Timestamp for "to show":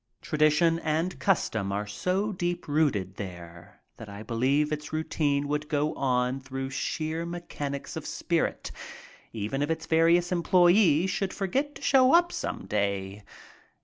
11.75-12.15